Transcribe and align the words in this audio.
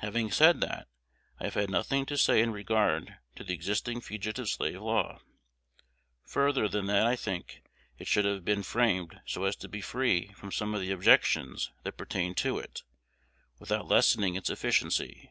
Having 0.00 0.32
said 0.32 0.60
that, 0.60 0.86
I 1.40 1.44
have 1.44 1.54
had 1.54 1.70
nothing 1.70 2.04
to 2.04 2.18
say 2.18 2.42
in 2.42 2.52
regard 2.52 3.16
to 3.36 3.42
the 3.42 3.54
existing 3.54 4.02
Fugitive 4.02 4.50
Slave 4.50 4.82
Law, 4.82 5.20
further 6.26 6.68
than 6.68 6.84
that 6.88 7.06
I 7.06 7.16
think 7.16 7.62
it 7.96 8.06
should 8.06 8.26
have 8.26 8.44
been 8.44 8.62
framed 8.64 9.22
so 9.24 9.44
as 9.44 9.56
to 9.56 9.68
be 9.70 9.80
free 9.80 10.26
from 10.34 10.52
some 10.52 10.74
of 10.74 10.82
the 10.82 10.90
objections 10.92 11.70
that 11.84 11.96
pertain 11.96 12.34
to 12.34 12.58
it, 12.58 12.82
without 13.58 13.88
lessening 13.88 14.34
its 14.34 14.50
efficiency. 14.50 15.30